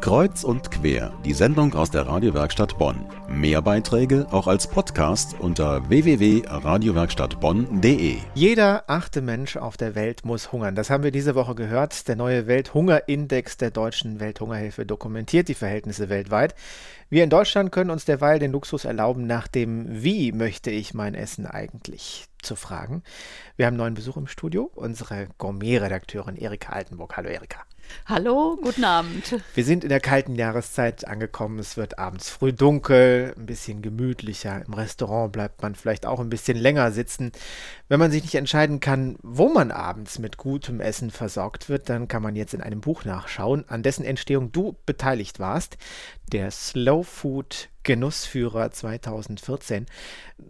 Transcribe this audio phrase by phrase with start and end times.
[0.00, 3.04] Kreuz und quer, die Sendung aus der Radiowerkstatt Bonn.
[3.28, 8.18] Mehr Beiträge auch als Podcast unter www.radiowerkstattbonn.de.
[8.34, 10.76] Jeder achte Mensch auf der Welt muss hungern.
[10.76, 12.06] Das haben wir diese Woche gehört.
[12.06, 16.54] Der neue Welthungerindex der Deutschen Welthungerhilfe dokumentiert die Verhältnisse weltweit.
[17.10, 21.14] Wir in Deutschland können uns derweil den Luxus erlauben, nach dem Wie möchte ich mein
[21.14, 23.02] Essen eigentlich zu fragen.
[23.56, 27.16] Wir haben neuen Besuch im Studio, unsere Gourmet-Redakteurin Erika Altenburg.
[27.16, 27.64] Hallo Erika.
[28.06, 29.36] Hallo, guten Abend.
[29.54, 31.58] Wir sind in der kalten Jahreszeit angekommen.
[31.58, 34.64] Es wird abends früh dunkel, ein bisschen gemütlicher.
[34.66, 37.32] Im Restaurant bleibt man vielleicht auch ein bisschen länger sitzen.
[37.88, 42.06] Wenn man sich nicht entscheiden kann, wo man abends mit gutem Essen versorgt wird, dann
[42.06, 45.78] kann man jetzt in einem Buch nachschauen, an dessen Entstehung du beteiligt warst.
[46.30, 49.86] Der Slow Food Genussführer 2014.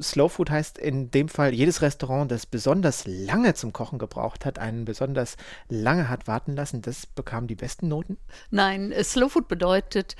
[0.00, 4.60] Slow Food heißt in dem Fall jedes Restaurant, das besonders lange zum Kochen gebraucht hat,
[4.60, 5.36] einen besonders
[5.68, 8.16] lange hat warten lassen, das bekam die besten Noten?
[8.52, 10.14] Nein, Slow Food bedeutet,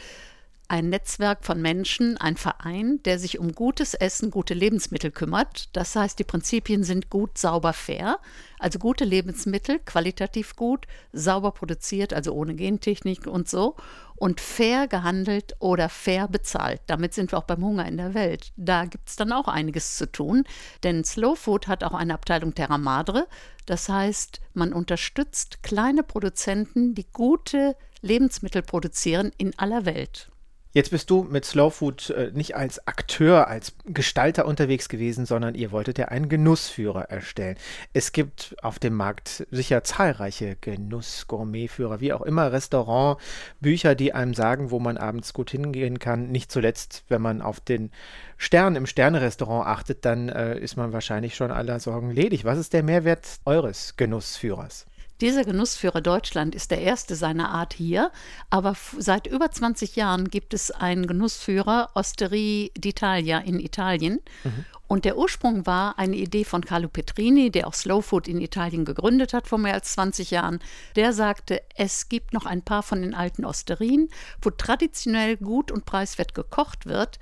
[0.68, 5.68] ein Netzwerk von Menschen, ein Verein, der sich um gutes Essen, gute Lebensmittel kümmert.
[5.76, 8.18] Das heißt, die Prinzipien sind gut, sauber, fair.
[8.58, 13.76] Also gute Lebensmittel, qualitativ gut, sauber produziert, also ohne Gentechnik und so.
[14.16, 16.80] Und fair gehandelt oder fair bezahlt.
[16.86, 18.52] Damit sind wir auch beim Hunger in der Welt.
[18.56, 20.44] Da gibt es dann auch einiges zu tun.
[20.82, 23.26] Denn Slow Food hat auch eine Abteilung Terra Madre.
[23.66, 30.30] Das heißt, man unterstützt kleine Produzenten, die gute Lebensmittel produzieren in aller Welt.
[30.74, 35.54] Jetzt bist du mit Slow Food äh, nicht als Akteur, als Gestalter unterwegs gewesen, sondern
[35.54, 37.56] ihr wolltet ja einen Genussführer erstellen.
[37.92, 44.72] Es gibt auf dem Markt sicher zahlreiche Genuss-Gourmetführer, wie auch immer, Restaurantbücher, die einem sagen,
[44.72, 46.32] wo man abends gut hingehen kann.
[46.32, 47.92] Nicht zuletzt, wenn man auf den
[48.36, 52.44] Stern im Sternerestaurant achtet, dann äh, ist man wahrscheinlich schon aller Sorgen ledig.
[52.44, 54.86] Was ist der Mehrwert eures Genussführers?
[55.20, 58.10] Dieser Genussführer Deutschland ist der erste seiner Art hier,
[58.50, 64.20] aber seit über 20 Jahren gibt es einen Genussführer Osterie d'Italia in Italien.
[64.42, 64.64] Mhm.
[64.86, 68.84] Und der Ursprung war eine Idee von Carlo Petrini, der auch Slow Food in Italien
[68.84, 70.60] gegründet hat vor mehr als 20 Jahren.
[70.94, 74.10] Der sagte, es gibt noch ein paar von den alten Osterien,
[74.42, 77.18] wo traditionell gut und preiswert gekocht wird.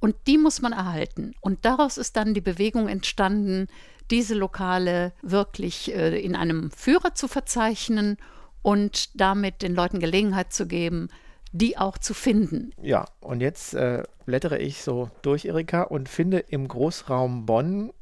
[0.00, 1.34] Und die muss man erhalten.
[1.40, 3.68] Und daraus ist dann die Bewegung entstanden,
[4.10, 8.18] diese Lokale wirklich äh, in einem Führer zu verzeichnen
[8.62, 11.08] und damit den Leuten Gelegenheit zu geben,
[11.52, 12.72] die auch zu finden.
[12.82, 17.92] Ja, und jetzt äh, blättere ich so durch, Erika, und finde im Großraum Bonn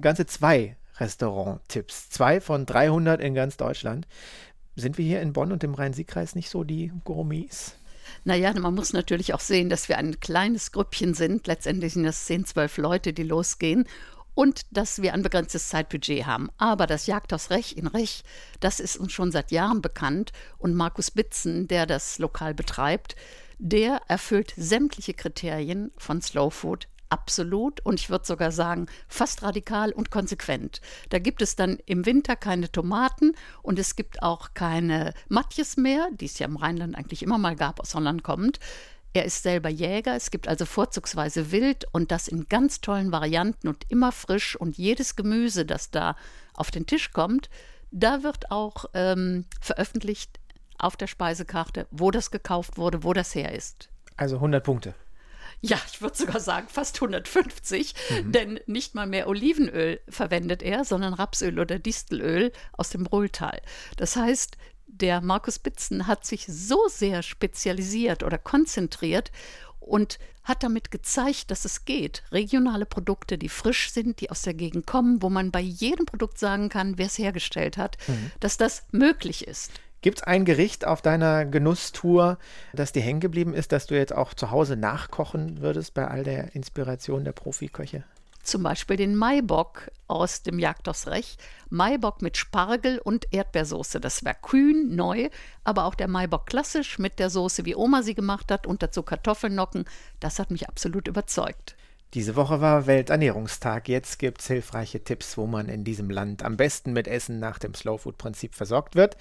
[0.00, 2.10] ganze zwei Restaurant-Tipps.
[2.10, 4.06] Zwei von 300 in ganz Deutschland.
[4.76, 7.76] Sind wir hier in Bonn und im Rhein-Sieg-Kreis nicht so die Gourmets?
[8.24, 11.46] Naja, man muss natürlich auch sehen, dass wir ein kleines Grüppchen sind.
[11.46, 13.86] Letztendlich sind das 10, 12 Leute, die losgehen
[14.34, 16.50] und dass wir ein begrenztes Zeitbudget haben.
[16.58, 18.24] Aber das Jagdhaus Rech in Rech,
[18.60, 23.16] das ist uns schon seit Jahren bekannt und Markus Bitzen, der das Lokal betreibt,
[23.58, 29.92] der erfüllt sämtliche Kriterien von Slow Food absolut und ich würde sogar sagen fast radikal
[29.92, 30.80] und konsequent.
[31.10, 36.08] Da gibt es dann im Winter keine Tomaten und es gibt auch keine Matjes mehr,
[36.12, 38.58] die es ja im Rheinland eigentlich immer mal gab, aus Holland kommend.
[39.16, 43.68] Er ist selber Jäger, es gibt also vorzugsweise Wild und das in ganz tollen Varianten
[43.68, 46.16] und immer frisch und jedes Gemüse, das da
[46.52, 47.48] auf den Tisch kommt,
[47.92, 50.40] da wird auch ähm, veröffentlicht
[50.78, 53.88] auf der Speisekarte, wo das gekauft wurde, wo das her ist.
[54.16, 54.94] Also 100 Punkte.
[55.60, 58.32] Ja, ich würde sogar sagen fast 150, mhm.
[58.32, 63.62] denn nicht mal mehr Olivenöl verwendet er, sondern Rapsöl oder Distelöl aus dem Ruhrtal.
[63.96, 69.32] Das heißt, der Markus Bitzen hat sich so sehr spezialisiert oder konzentriert
[69.80, 72.22] und hat damit gezeigt, dass es geht.
[72.30, 76.38] Regionale Produkte, die frisch sind, die aus der Gegend kommen, wo man bei jedem Produkt
[76.38, 78.30] sagen kann, wer es hergestellt hat, mhm.
[78.40, 79.72] dass das möglich ist.
[80.02, 82.38] Gibt es ein Gericht auf deiner Genusstour,
[82.74, 86.24] das dir hängen geblieben ist, das du jetzt auch zu Hause nachkochen würdest bei all
[86.24, 88.04] der Inspiration der Profiköche?
[88.44, 91.36] Zum Beispiel den Maibock aus dem Jagdhaus Rech.
[91.70, 94.00] Maibock mit Spargel und Erdbeersoße.
[94.00, 95.28] Das war kühn, neu,
[95.64, 99.02] aber auch der Maibock klassisch mit der Soße, wie Oma sie gemacht hat, und dazu
[99.02, 99.84] Kartoffelnocken.
[100.20, 101.74] Das hat mich absolut überzeugt.
[102.14, 103.88] Diese Woche war Welternährungstag.
[103.88, 107.58] Jetzt gibt es hilfreiche Tipps, wo man in diesem Land am besten mit Essen nach
[107.58, 109.16] dem Slowfood-Prinzip versorgt wird.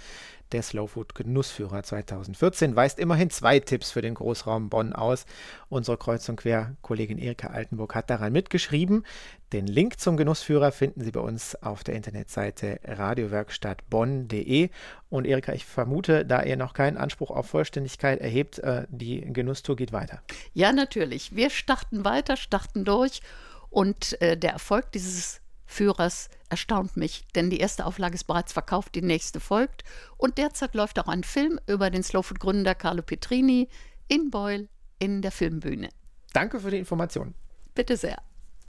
[0.53, 5.25] Der Slowfood Genussführer 2014 weist immerhin zwei Tipps für den Großraum Bonn aus.
[5.67, 9.03] Unsere Kreuz und Quer Kollegin Erika Altenburg hat daran mitgeschrieben.
[9.51, 14.69] Den Link zum Genussführer finden Sie bei uns auf der Internetseite radiowerkstattbonn.de.
[15.09, 19.75] Und Erika, ich vermute, da ihr noch keinen Anspruch auf Vollständigkeit erhebt, äh, die Genusstour
[19.75, 20.21] geht weiter.
[20.53, 21.35] Ja, natürlich.
[21.35, 23.21] Wir starten weiter, starten durch.
[23.71, 28.95] Und äh, der Erfolg dieses Führers erstaunt mich, denn die erste Auflage ist bereits verkauft,
[28.95, 29.83] die nächste folgt.
[30.17, 33.69] Und derzeit läuft auch ein Film über den Slowfood-Gründer Carlo Petrini
[34.07, 34.67] in Beul
[34.99, 35.89] in der Filmbühne.
[36.33, 37.33] Danke für die Information.
[37.75, 38.21] Bitte sehr.